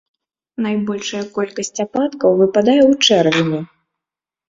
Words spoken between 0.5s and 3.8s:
Найбольшая колькасць ападкаў выпадае ў чэрвені.